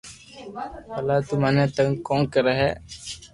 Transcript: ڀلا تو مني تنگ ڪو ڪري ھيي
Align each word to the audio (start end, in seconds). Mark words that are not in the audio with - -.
ڀلا 0.91 1.17
تو 1.27 1.33
مني 1.41 1.65
تنگ 1.75 1.93
ڪو 2.07 2.15
ڪري 2.33 2.53
ھيي 2.59 2.71